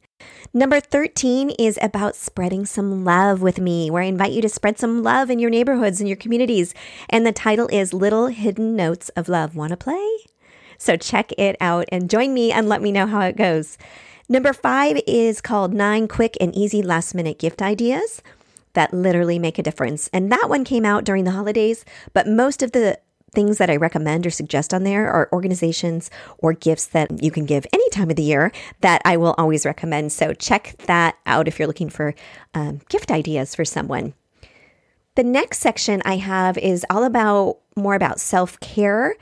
Number 0.52 0.80
13 0.80 1.52
is 1.60 1.78
about 1.80 2.16
spreading 2.16 2.66
some 2.66 3.06
love 3.06 3.40
with 3.40 3.60
me, 3.60 3.92
where 3.92 4.02
I 4.02 4.08
invite 4.08 4.32
you 4.32 4.42
to 4.42 4.50
spread 4.50 4.80
some 4.80 5.04
love 5.04 5.30
in 5.30 5.38
your 5.38 5.52
neighborhoods 5.52 6.00
and 6.00 6.10
your 6.10 6.18
communities. 6.18 6.74
And 7.08 7.24
the 7.24 7.32
title 7.32 7.68
is 7.72 7.94
Little 7.94 8.28
Hidden 8.28 8.76
Notes 8.76 9.10
of 9.10 9.30
Love. 9.30 9.56
Want 9.56 9.70
to 9.70 9.78
play? 9.78 10.10
So, 10.80 10.98
check 10.98 11.32
it 11.38 11.56
out 11.62 11.86
and 11.92 12.10
join 12.10 12.34
me 12.34 12.52
and 12.52 12.68
let 12.68 12.82
me 12.82 12.92
know 12.92 13.06
how 13.06 13.22
it 13.22 13.38
goes. 13.38 13.78
Number 14.32 14.54
five 14.54 14.98
is 15.08 15.42
called 15.42 15.74
Nine 15.74 16.08
Quick 16.08 16.38
and 16.40 16.56
Easy 16.56 16.82
Last 16.82 17.14
Minute 17.14 17.38
Gift 17.38 17.62
Ideas 17.62 18.22
that 18.72 18.94
literally 18.94 19.38
make 19.38 19.60
a 19.60 19.62
difference. 19.62 20.08
And 20.14 20.32
that 20.32 20.46
one 20.48 20.64
came 20.64 20.86
out 20.86 21.04
during 21.04 21.26
the 21.26 21.32
holidays, 21.32 21.84
but 22.14 22.30
most 22.30 22.64
of 22.64 22.72
the 22.72 22.98
things 23.34 23.58
that 23.58 23.70
I 23.70 23.76
recommend 23.76 24.26
or 24.26 24.30
suggest 24.30 24.74
on 24.74 24.86
there 24.86 25.12
are 25.12 25.28
organizations 25.34 26.10
or 26.38 26.54
gifts 26.54 26.86
that 26.86 27.22
you 27.22 27.30
can 27.30 27.46
give 27.46 27.68
any 27.74 27.90
time 27.90 28.10
of 28.10 28.16
the 28.16 28.24
year 28.24 28.54
that 28.80 29.02
I 29.04 29.18
will 29.18 29.36
always 29.38 29.66
recommend. 29.66 30.14
So 30.14 30.34
check 30.34 30.78
that 30.86 31.18
out 31.26 31.50
if 31.50 31.60
you're 31.60 31.68
looking 31.68 31.90
for 31.90 32.16
um, 32.54 32.80
gift 32.88 33.12
ideas 33.12 33.54
for 33.54 33.66
someone. 33.66 34.14
The 35.16 35.26
next 35.26 35.60
section 35.60 36.02
I 36.06 36.16
have 36.16 36.58
is 36.58 36.86
all 36.90 37.04
about 37.04 37.58
more 37.76 37.96
about 37.96 38.22
self 38.22 38.58
care, 38.62 39.18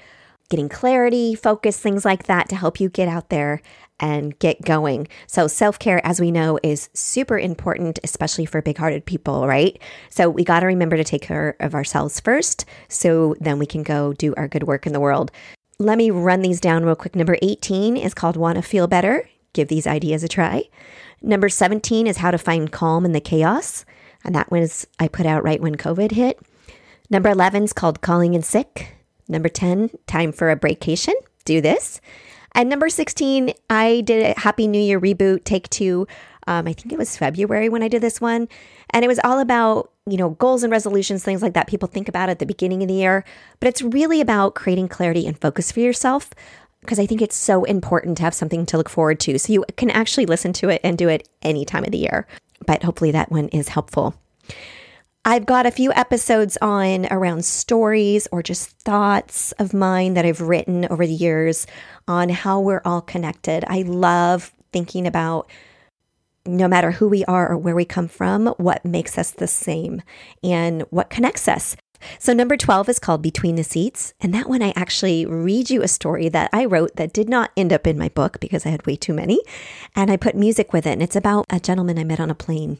getting 0.51 0.69
clarity, 0.69 1.33
focus, 1.33 1.79
things 1.79 2.05
like 2.05 2.25
that 2.25 2.47
to 2.49 2.55
help 2.55 2.79
you 2.79 2.89
get 2.89 3.07
out 3.07 3.29
there 3.29 3.63
and 3.99 4.37
get 4.39 4.61
going. 4.61 5.07
So, 5.27 5.47
self 5.47 5.79
care, 5.79 6.05
as 6.05 6.19
we 6.19 6.31
know, 6.31 6.59
is 6.63 6.89
super 6.93 7.37
important, 7.37 7.99
especially 8.03 8.45
for 8.45 8.61
big 8.61 8.77
hearted 8.77 9.05
people, 9.05 9.47
right? 9.47 9.79
So, 10.09 10.29
we 10.29 10.43
got 10.43 10.61
to 10.61 10.65
remember 10.65 10.97
to 10.97 11.03
take 11.03 11.21
care 11.21 11.55
of 11.59 11.75
ourselves 11.75 12.19
first 12.19 12.65
so 12.87 13.35
then 13.39 13.59
we 13.59 13.65
can 13.65 13.83
go 13.83 14.13
do 14.13 14.33
our 14.35 14.47
good 14.47 14.63
work 14.63 14.85
in 14.85 14.93
the 14.93 14.99
world. 14.99 15.31
Let 15.79 15.97
me 15.97 16.11
run 16.11 16.41
these 16.41 16.59
down 16.59 16.83
real 16.83 16.95
quick. 16.95 17.15
Number 17.15 17.37
18 17.41 17.95
is 17.95 18.13
called 18.13 18.35
Want 18.35 18.57
to 18.57 18.61
Feel 18.61 18.87
Better. 18.87 19.29
give 19.53 19.69
these 19.69 19.87
ideas 19.87 20.23
a 20.23 20.27
try. 20.27 20.63
Number 21.21 21.49
17 21.49 22.05
is 22.05 22.17
how 22.17 22.31
to 22.31 22.37
find 22.37 22.71
calm 22.71 23.05
in 23.05 23.13
the 23.13 23.21
chaos. 23.21 23.85
And 24.23 24.35
that 24.35 24.51
was 24.51 24.85
I 24.99 25.07
put 25.07 25.25
out 25.25 25.43
right 25.43 25.61
when 25.61 25.75
COVID 25.75 26.11
hit. 26.11 26.39
Number 27.09 27.29
11 27.29 27.63
is 27.63 27.73
called 27.73 28.01
calling 28.01 28.33
in 28.33 28.43
sick. 28.43 28.95
Number 29.27 29.49
10, 29.49 29.91
time 30.05 30.31
for 30.31 30.49
a 30.49 30.55
breakation. 30.55 31.15
Do 31.45 31.61
this. 31.61 32.01
And 32.53 32.69
number 32.69 32.89
16, 32.89 33.53
I 33.69 34.01
did 34.01 34.37
a 34.37 34.39
Happy 34.39 34.67
New 34.67 34.81
Year 34.81 34.99
reboot, 34.99 35.43
take 35.43 35.69
two. 35.69 36.07
Um, 36.47 36.67
I 36.67 36.73
think 36.73 36.91
it 36.91 36.97
was 36.97 37.15
February 37.15 37.69
when 37.69 37.83
I 37.83 37.87
did 37.87 38.01
this 38.01 38.19
one. 38.19 38.47
And 38.89 39.05
it 39.05 39.07
was 39.07 39.19
all 39.23 39.39
about, 39.39 39.91
you 40.07 40.17
know, 40.17 40.31
goals 40.31 40.63
and 40.63 40.71
resolutions, 40.71 41.23
things 41.23 41.41
like 41.41 41.53
that 41.53 41.67
people 41.67 41.87
think 41.87 42.09
about 42.09 42.29
at 42.29 42.39
the 42.39 42.45
beginning 42.45 42.81
of 42.81 42.87
the 42.87 42.95
year. 42.95 43.23
But 43.59 43.69
it's 43.69 43.81
really 43.81 44.19
about 44.19 44.55
creating 44.55 44.87
clarity 44.87 45.27
and 45.27 45.39
focus 45.39 45.71
for 45.71 45.79
yourself 45.79 46.31
because 46.81 46.99
I 46.99 47.05
think 47.05 47.21
it's 47.21 47.35
so 47.35 47.65
important 47.65 48.17
to 48.17 48.23
have 48.23 48.33
something 48.33 48.65
to 48.67 48.77
look 48.77 48.89
forward 48.89 49.19
to. 49.21 49.37
So 49.37 49.53
you 49.53 49.65
can 49.77 49.89
actually 49.89 50.25
listen 50.25 50.53
to 50.53 50.69
it 50.69 50.81
and 50.83 50.97
do 50.97 51.09
it 51.09 51.27
any 51.41 51.65
time 51.65 51.83
of 51.83 51.91
the 51.91 51.97
year. 51.97 52.25
But 52.65 52.83
hopefully 52.83 53.11
that 53.11 53.31
one 53.31 53.49
is 53.49 53.69
helpful. 53.69 54.15
I've 55.25 55.45
got 55.45 55.65
a 55.65 55.71
few 55.71 55.91
episodes 55.93 56.57
on 56.61 57.05
around 57.11 57.43
stories 57.43 58.27
or 58.31 58.41
just 58.41 58.69
thoughts 58.79 59.51
of 59.53 59.73
mine 59.73 60.13
that 60.13 60.25
I've 60.25 60.41
written 60.41 60.87
over 60.89 61.05
the 61.05 61.13
years 61.13 61.67
on 62.07 62.29
how 62.29 62.61
we're 62.61 62.81
all 62.85 63.01
connected. 63.01 63.65
I 63.67 63.81
love 63.81 64.53
thinking 64.71 65.05
about 65.05 65.49
no 66.45 66.69
matter 66.69 66.91
who 66.91 67.09
we 67.09 67.25
are 67.25 67.51
or 67.51 67.57
where 67.57 67.75
we 67.75 67.83
come 67.83 68.07
from, 68.07 68.47
what 68.57 68.85
makes 68.85 69.17
us 69.17 69.31
the 69.31 69.47
same 69.47 70.01
and 70.41 70.83
what 70.89 71.09
connects 71.09 71.49
us. 71.49 71.75
So, 72.17 72.31
number 72.31 72.55
12 72.55 72.87
is 72.87 72.97
called 72.97 73.21
Between 73.21 73.55
the 73.55 73.63
Seats. 73.65 74.13
And 74.21 74.33
that 74.33 74.47
one, 74.47 74.63
I 74.63 74.71
actually 74.73 75.25
read 75.25 75.69
you 75.69 75.83
a 75.83 75.87
story 75.89 76.29
that 76.29 76.49
I 76.53 76.63
wrote 76.63 76.95
that 76.95 77.11
did 77.11 77.27
not 77.27 77.51
end 77.57 77.73
up 77.73 77.85
in 77.85 77.97
my 77.97 78.07
book 78.07 78.39
because 78.39 78.65
I 78.65 78.69
had 78.69 78.85
way 78.85 78.95
too 78.95 79.13
many. 79.13 79.41
And 79.97 80.09
I 80.09 80.15
put 80.15 80.33
music 80.33 80.71
with 80.71 80.87
it. 80.87 80.93
And 80.93 81.03
it's 81.03 81.17
about 81.17 81.45
a 81.49 81.59
gentleman 81.59 81.99
I 81.99 82.05
met 82.05 82.21
on 82.21 82.29
a 82.29 82.35
plane 82.35 82.79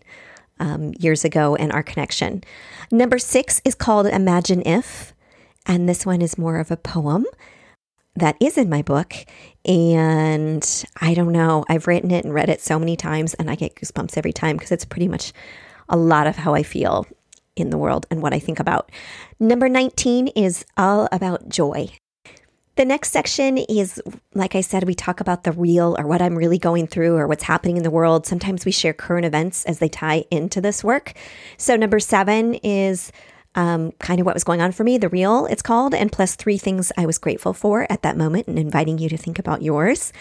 um, 0.60 0.94
years 1.00 1.26
ago 1.26 1.56
and 1.56 1.72
our 1.72 1.84
connection. 1.84 2.44
Number 2.92 3.20
six 3.20 3.62
is 3.66 3.76
called 3.76 4.08
Imagine 4.08 4.62
If. 4.66 5.14
And 5.66 5.88
this 5.88 6.06
one 6.06 6.22
is 6.22 6.38
more 6.38 6.58
of 6.58 6.72
a 6.72 6.78
poem 6.78 7.26
that 8.16 8.36
is 8.40 8.58
in 8.58 8.70
my 8.70 8.82
book. 8.82 9.14
And 9.66 10.86
I 11.00 11.14
don't 11.14 11.32
know, 11.32 11.66
I've 11.70 11.88
written 11.88 12.12
it 12.12 12.26
and 12.26 12.34
read 12.34 12.50
it 12.50 12.62
so 12.62 12.80
many 12.80 12.96
times, 12.96 13.34
and 13.36 13.50
I 13.50 13.56
get 13.56 13.76
goosebumps 13.76 14.18
every 14.18 14.34
time 14.34 14.58
because 14.58 14.72
it's 14.72 14.86
pretty 14.86 15.08
much 15.08 15.34
a 15.88 15.98
lot 15.98 16.28
of 16.28 16.38
how 16.38 16.54
I 16.54 16.64
feel 16.64 17.06
in 17.56 17.70
the 17.70 17.78
world 17.78 18.06
and 18.10 18.22
what 18.22 18.34
I 18.34 18.40
think 18.40 18.60
about. 18.60 18.92
Number 19.40 19.70
19 19.70 20.30
is 20.30 20.66
all 20.78 21.08
about 21.12 21.50
joy. 21.50 21.90
The 22.80 22.86
next 22.86 23.12
section 23.12 23.58
is, 23.58 24.02
like 24.34 24.56
I 24.56 24.62
said, 24.62 24.86
we 24.86 24.96
talk 24.96 25.20
about 25.20 25.44
the 25.44 25.52
real 25.52 25.98
or 26.00 26.08
what 26.08 26.22
I'm 26.22 26.38
really 26.38 26.58
going 26.58 26.88
through 26.88 27.18
or 27.18 27.28
what's 27.28 27.44
happening 27.44 27.76
in 27.76 27.84
the 27.84 27.92
world. 27.92 28.26
Sometimes 28.26 28.64
we 28.64 28.72
share 28.72 28.94
current 28.94 29.26
events 29.26 29.66
as 29.66 29.80
they 29.80 29.90
tie 29.90 30.24
into 30.32 30.62
this 30.62 30.82
work. 30.82 31.12
So, 31.58 31.76
number 31.76 32.00
seven 32.00 32.54
is 32.54 33.12
um, 33.56 33.92
kind 34.00 34.22
of 34.22 34.26
what 34.26 34.34
was 34.34 34.46
going 34.46 34.62
on 34.62 34.72
for 34.72 34.86
me, 34.86 34.98
the 34.98 35.10
real, 35.10 35.46
it's 35.48 35.62
called, 35.62 35.94
and 35.94 36.10
plus 36.10 36.36
three 36.36 36.58
things 36.58 36.90
I 36.96 37.06
was 37.06 37.18
grateful 37.18 37.52
for 37.52 37.86
at 37.92 38.02
that 38.04 38.16
moment 38.16 38.48
and 38.48 38.58
inviting 38.58 38.98
you 38.98 39.10
to 39.10 39.18
think 39.18 39.40
about 39.40 39.62
yours. 39.62 40.14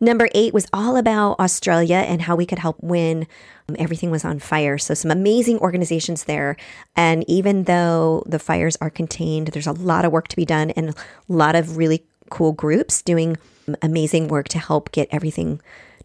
Number 0.00 0.28
eight 0.34 0.54
was 0.54 0.66
all 0.72 0.96
about 0.96 1.38
Australia 1.38 1.96
and 1.96 2.22
how 2.22 2.34
we 2.34 2.46
could 2.46 2.58
help 2.58 2.76
when 2.80 3.26
um, 3.68 3.76
everything 3.78 4.10
was 4.10 4.24
on 4.24 4.38
fire. 4.38 4.78
So, 4.78 4.94
some 4.94 5.10
amazing 5.10 5.58
organizations 5.58 6.24
there. 6.24 6.56
And 6.96 7.24
even 7.28 7.64
though 7.64 8.22
the 8.26 8.38
fires 8.38 8.76
are 8.80 8.90
contained, 8.90 9.48
there's 9.48 9.66
a 9.66 9.72
lot 9.72 10.04
of 10.04 10.12
work 10.12 10.28
to 10.28 10.36
be 10.36 10.46
done 10.46 10.70
and 10.70 10.90
a 10.90 10.94
lot 11.28 11.54
of 11.54 11.76
really 11.76 12.02
cool 12.30 12.52
groups 12.52 13.02
doing 13.02 13.36
amazing 13.82 14.28
work 14.28 14.48
to 14.48 14.58
help 14.58 14.90
get 14.92 15.08
everything 15.10 15.60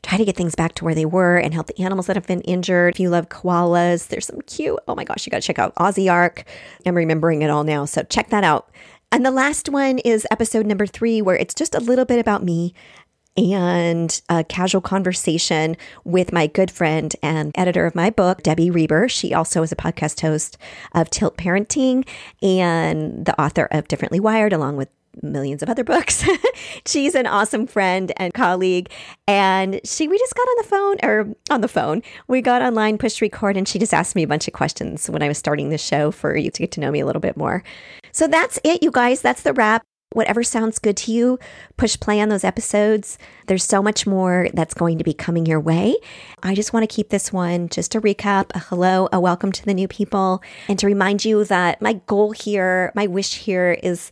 try 0.05 0.17
to 0.19 0.25
get 0.25 0.35
things 0.35 0.53
back 0.53 0.75
to 0.75 0.85
where 0.85 0.93
they 0.93 1.05
were 1.05 1.37
and 1.37 1.53
help 1.53 1.65
the 1.65 1.81
animals 1.81 2.05
that 2.05 2.15
have 2.15 2.27
been 2.27 2.41
injured. 2.41 2.93
If 2.93 2.99
you 2.99 3.09
love 3.09 3.29
koalas, 3.29 4.09
there's 4.09 4.27
some 4.27 4.41
cute, 4.41 4.79
oh 4.87 4.93
my 4.93 5.03
gosh, 5.03 5.25
you 5.25 5.31
got 5.31 5.41
to 5.41 5.47
check 5.47 5.57
out 5.57 5.73
Aussie 5.75 6.11
Ark. 6.11 6.43
I'm 6.85 6.95
remembering 6.95 7.41
it 7.41 7.49
all 7.49 7.63
now. 7.63 7.85
So 7.85 8.03
check 8.03 8.29
that 8.29 8.43
out. 8.43 8.69
And 9.11 9.25
the 9.25 9.31
last 9.31 9.69
one 9.69 9.99
is 9.99 10.27
episode 10.29 10.65
number 10.65 10.85
three, 10.85 11.21
where 11.21 11.35
it's 11.35 11.53
just 11.53 11.73
a 11.73 11.79
little 11.79 12.05
bit 12.05 12.19
about 12.19 12.43
me 12.43 12.73
and 13.37 14.21
a 14.29 14.43
casual 14.43 14.81
conversation 14.81 15.75
with 16.03 16.31
my 16.31 16.47
good 16.47 16.71
friend 16.71 17.15
and 17.21 17.51
editor 17.55 17.85
of 17.85 17.95
my 17.95 18.09
book, 18.09 18.43
Debbie 18.43 18.71
Reber. 18.71 19.09
She 19.09 19.33
also 19.33 19.61
is 19.63 19.71
a 19.71 19.75
podcast 19.75 20.21
host 20.21 20.57
of 20.93 21.09
Tilt 21.09 21.37
Parenting 21.37 22.07
and 22.41 23.25
the 23.25 23.39
author 23.41 23.67
of 23.71 23.87
Differently 23.87 24.19
Wired, 24.19 24.53
along 24.53 24.77
with 24.77 24.89
millions 25.21 25.63
of 25.63 25.69
other 25.69 25.83
books. 25.83 26.25
She's 26.85 27.15
an 27.15 27.27
awesome 27.27 27.67
friend 27.67 28.11
and 28.17 28.33
colleague. 28.33 28.89
And 29.27 29.79
she, 29.83 30.07
we 30.07 30.17
just 30.17 30.35
got 30.35 30.47
on 30.47 30.55
the 30.57 30.67
phone 30.67 30.97
or 31.03 31.35
on 31.49 31.61
the 31.61 31.67
phone. 31.67 32.01
We 32.27 32.41
got 32.41 32.61
online, 32.61 32.97
pushed 32.97 33.21
record, 33.21 33.57
and 33.57 33.67
she 33.67 33.79
just 33.79 33.93
asked 33.93 34.15
me 34.15 34.23
a 34.23 34.27
bunch 34.27 34.47
of 34.47 34.53
questions 34.53 35.09
when 35.09 35.23
I 35.23 35.27
was 35.27 35.37
starting 35.37 35.69
the 35.69 35.77
show 35.77 36.11
for 36.11 36.35
you 36.35 36.51
to 36.51 36.61
get 36.61 36.71
to 36.73 36.79
know 36.79 36.91
me 36.91 36.99
a 36.99 37.05
little 37.05 37.21
bit 37.21 37.37
more. 37.37 37.63
So 38.11 38.27
that's 38.27 38.59
it, 38.63 38.83
you 38.83 38.91
guys. 38.91 39.21
That's 39.21 39.43
the 39.43 39.53
wrap. 39.53 39.83
Whatever 40.13 40.43
sounds 40.43 40.79
good 40.79 40.95
to 40.97 41.11
you, 41.11 41.39
push 41.75 41.99
play 41.99 42.21
on 42.21 42.29
those 42.29 42.43
episodes. 42.43 43.17
There's 43.47 43.65
so 43.65 43.83
much 43.83 44.07
more 44.07 44.47
that's 44.53 44.73
going 44.73 44.97
to 44.97 45.03
be 45.03 45.13
coming 45.13 45.45
your 45.45 45.59
way. 45.59 45.95
I 46.41 46.55
just 46.55 46.71
want 46.71 46.89
to 46.89 46.95
keep 46.95 47.09
this 47.09 47.33
one 47.33 47.67
just 47.67 47.95
a 47.95 48.01
recap, 48.01 48.45
a 48.55 48.59
hello, 48.59 49.09
a 49.11 49.19
welcome 49.19 49.51
to 49.51 49.65
the 49.65 49.73
new 49.73 49.87
people, 49.87 50.41
and 50.69 50.79
to 50.79 50.87
remind 50.87 51.25
you 51.25 51.43
that 51.45 51.81
my 51.81 51.93
goal 52.07 52.31
here, 52.31 52.93
my 52.95 53.07
wish 53.07 53.35
here 53.35 53.77
is 53.83 54.11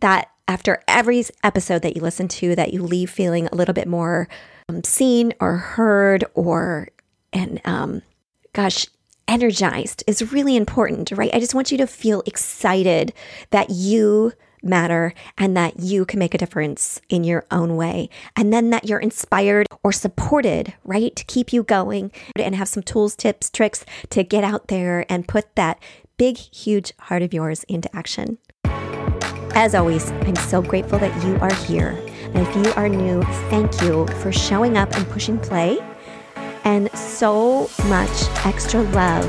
that 0.00 0.28
after 0.48 0.82
every 0.88 1.24
episode 1.44 1.82
that 1.82 1.94
you 1.94 2.02
listen 2.02 2.26
to 2.26 2.56
that 2.56 2.72
you 2.72 2.82
leave 2.82 3.10
feeling 3.10 3.46
a 3.46 3.54
little 3.54 3.74
bit 3.74 3.86
more 3.86 4.28
um, 4.68 4.82
seen 4.82 5.34
or 5.40 5.56
heard 5.58 6.24
or 6.34 6.88
and 7.32 7.60
um, 7.64 8.02
gosh 8.54 8.86
energized 9.28 10.02
is 10.06 10.32
really 10.32 10.56
important 10.56 11.10
right 11.12 11.34
i 11.34 11.38
just 11.38 11.54
want 11.54 11.70
you 11.70 11.76
to 11.76 11.86
feel 11.86 12.22
excited 12.24 13.12
that 13.50 13.68
you 13.68 14.32
matter 14.68 15.14
and 15.36 15.56
that 15.56 15.80
you 15.80 16.04
can 16.04 16.18
make 16.18 16.34
a 16.34 16.38
difference 16.38 17.00
in 17.08 17.24
your 17.24 17.46
own 17.50 17.76
way. 17.76 18.08
And 18.36 18.52
then 18.52 18.70
that 18.70 18.88
you're 18.88 18.98
inspired 18.98 19.66
or 19.82 19.92
supported, 19.92 20.74
right? 20.84 21.14
To 21.16 21.24
keep 21.24 21.52
you 21.52 21.62
going 21.62 22.12
and 22.36 22.54
have 22.54 22.68
some 22.68 22.82
tools, 22.82 23.16
tips, 23.16 23.50
tricks 23.50 23.84
to 24.10 24.22
get 24.22 24.44
out 24.44 24.68
there 24.68 25.04
and 25.08 25.28
put 25.28 25.54
that 25.56 25.78
big, 26.16 26.36
huge 26.36 26.92
heart 26.98 27.22
of 27.22 27.32
yours 27.32 27.64
into 27.64 27.94
action. 27.96 28.38
As 29.54 29.74
always, 29.74 30.10
I'm 30.10 30.36
so 30.36 30.62
grateful 30.62 30.98
that 30.98 31.24
you 31.24 31.36
are 31.40 31.54
here. 31.66 32.00
And 32.34 32.46
if 32.46 32.56
you 32.56 32.72
are 32.74 32.88
new, 32.88 33.22
thank 33.50 33.80
you 33.82 34.06
for 34.22 34.30
showing 34.30 34.76
up 34.76 34.94
and 34.94 35.08
pushing 35.08 35.38
play. 35.38 35.78
And 36.64 36.90
so 36.92 37.70
much 37.88 38.24
extra 38.44 38.82
love 38.82 39.26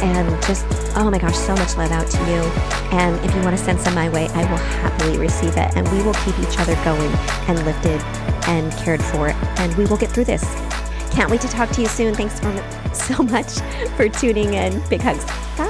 and 0.00 0.42
just, 0.44 0.64
oh 0.96 1.10
my 1.10 1.18
gosh, 1.18 1.36
so 1.36 1.54
much 1.54 1.76
love 1.76 1.92
out 1.92 2.08
to 2.10 2.18
you. 2.30 2.40
And 2.96 3.22
if 3.24 3.34
you 3.34 3.40
want 3.42 3.56
to 3.56 3.62
send 3.62 3.80
some 3.80 3.94
my 3.94 4.08
way, 4.08 4.28
I 4.28 4.50
will 4.50 4.58
happily 4.58 5.18
receive 5.18 5.56
it. 5.56 5.76
And 5.76 5.86
we 5.92 6.02
will 6.02 6.14
keep 6.14 6.38
each 6.38 6.58
other 6.58 6.74
going 6.84 7.12
and 7.48 7.64
lifted 7.64 8.00
and 8.48 8.72
cared 8.72 9.02
for. 9.02 9.28
And 9.60 9.74
we 9.76 9.86
will 9.86 9.96
get 9.98 10.10
through 10.10 10.24
this. 10.24 10.44
Can't 11.12 11.30
wait 11.30 11.40
to 11.42 11.48
talk 11.48 11.70
to 11.70 11.82
you 11.82 11.88
soon. 11.88 12.14
Thanks 12.14 12.40
so 12.92 13.22
much 13.22 13.58
for 13.96 14.08
tuning 14.08 14.54
in. 14.54 14.82
Big 14.88 15.02
hugs. 15.02 15.24
Bye. 15.56 15.65